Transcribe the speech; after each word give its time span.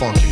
funky. 0.00 0.29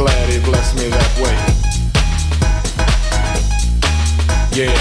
glad 0.00 0.30
he 0.30 0.40
blessed 0.40 0.76
me 0.76 0.88
that 0.88 1.12
way. 1.20 1.36
Yeah. 4.56 4.72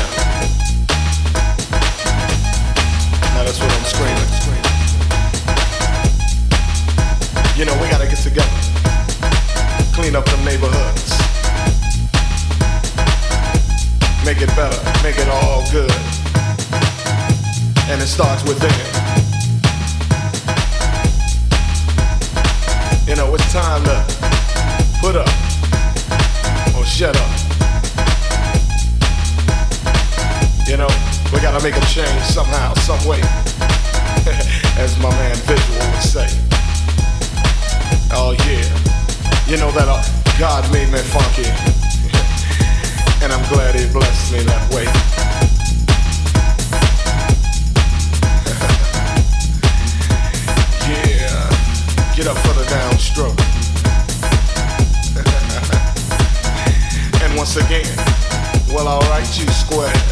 Now 3.35 3.44
that's 3.44 3.59
what 3.59 3.68
I'm 3.68 3.84
screaming. 3.84 4.31
You 7.57 7.66
know, 7.66 7.75
we 7.81 7.90
gotta 7.90 8.07
get 8.07 8.19
together. 8.19 8.47
Clean 9.91 10.16
up 10.16 10.24
the 10.24 10.38
neighborhoods. 10.46 11.12
Make 14.24 14.41
it 14.41 14.56
better. 14.56 14.80
Make 15.03 15.19
it 15.19 15.28
all 15.28 15.68
good. 15.69 15.91
And 17.91 18.01
it 18.01 18.07
starts 18.07 18.44
within. 18.44 18.72
You 23.06 23.16
know, 23.18 23.36
it's 23.36 23.51
time 23.51 23.84
to 23.84 24.38
Put 25.01 25.15
up 25.15 25.27
or 26.77 26.85
shut 26.85 27.15
up. 27.15 27.31
You 30.67 30.75
know, 30.77 30.89
we 31.33 31.39
gotta 31.39 31.63
make 31.63 31.75
a 31.77 31.85
change 31.85 32.21
somehow, 32.23 32.73
some 32.75 32.99
way. 33.07 33.21
As 34.77 34.99
my 34.99 35.09
man 35.09 35.35
Visual 35.47 35.79
would 35.91 36.03
say. 36.03 36.27
Oh 38.11 38.35
yeah. 38.45 38.67
You 39.47 39.57
know 39.57 39.71
that 39.71 39.88
uh, 39.88 40.03
God 40.38 40.69
made 40.73 40.91
me 40.91 40.99
funky. 40.99 41.47
and 43.23 43.31
I'm 43.31 43.47
glad 43.49 43.75
he 43.75 43.91
blessed 43.91 44.33
me 44.33 44.43
that 44.43 44.73
way. 44.73 45.19
once 57.55 57.65
again. 57.65 57.95
Well, 58.67 58.87
alright, 58.87 59.39
you 59.39 59.47
square. 59.47 60.08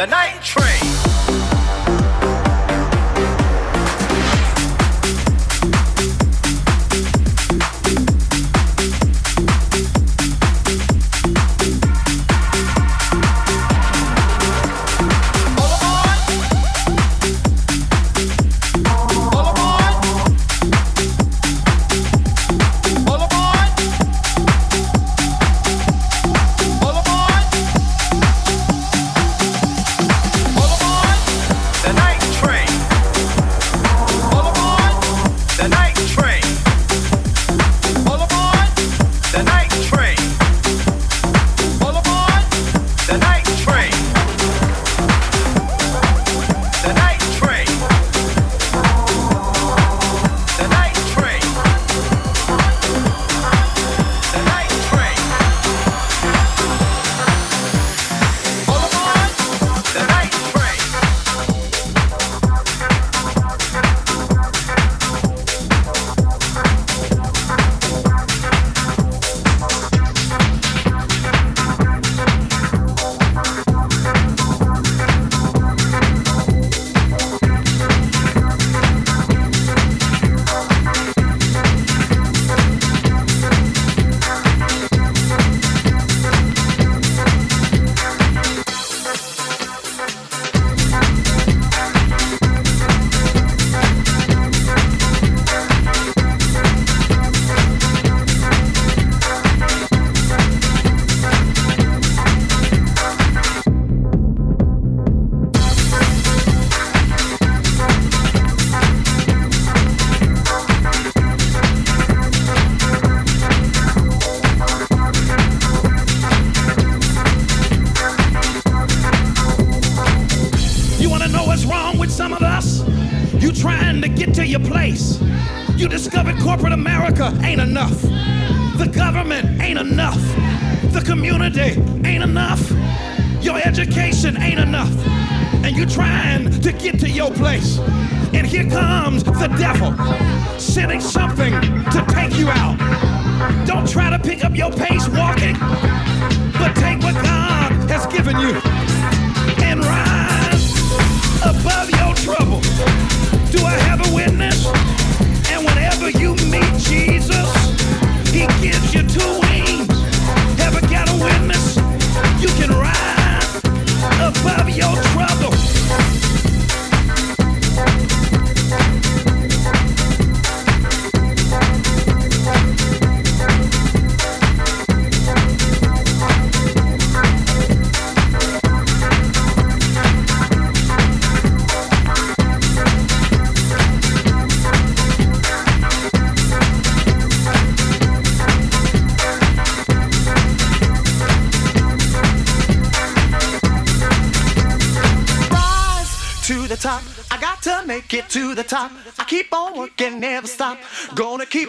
Gonna 0.00 0.39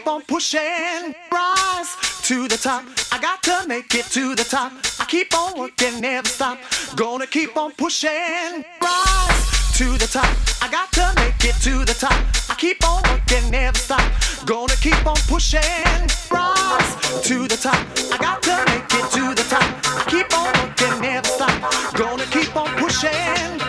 keep 0.01 0.07
on 0.07 0.21
pushing, 0.23 1.13
rise 1.31 1.95
to 2.23 2.47
the 2.47 2.57
top. 2.57 2.83
I 3.11 3.19
got 3.19 3.43
to 3.43 3.67
make 3.67 3.93
it 3.93 4.05
to 4.05 4.33
the 4.33 4.43
top. 4.43 4.71
I 4.99 5.05
keep 5.05 5.31
on 5.37 5.59
working, 5.59 6.01
never 6.01 6.27
stop. 6.27 6.57
Gonna 6.95 7.27
keep 7.27 7.55
on 7.55 7.71
pushing, 7.73 8.65
rise 8.81 9.77
to 9.77 9.97
the 9.99 10.07
top. 10.11 10.33
I 10.59 10.69
got 10.71 10.91
to 10.93 11.13
make 11.17 11.43
it 11.45 11.55
to 11.61 11.85
the 11.85 11.93
top. 11.93 12.17
I 12.49 12.55
keep 12.55 12.83
on 12.87 13.03
working, 13.11 13.51
never 13.51 13.77
stop. 13.77 14.01
Gonna 14.45 14.75
keep 14.77 15.05
on 15.05 15.17
pushing, 15.27 15.61
rise 16.31 17.21
to 17.21 17.47
the 17.47 17.57
top. 17.57 17.85
I 18.11 18.17
got 18.17 18.41
to 18.43 18.55
make 18.71 18.91
it 18.99 19.07
to 19.17 19.35
the 19.35 19.45
top. 19.49 19.69
I 19.85 20.03
keep 20.09 20.33
on 20.35 20.51
working, 20.61 21.01
never 21.01 21.27
stop. 21.27 21.93
Gonna 21.93 22.25
keep 22.25 22.55
on 22.55 22.69
pushing, 22.77 23.60